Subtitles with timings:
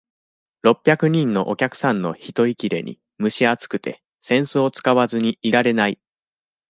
[0.63, 5.99] 六百人のお客さんの人いきれに、むし暑くて、扇子を使わずにいられない。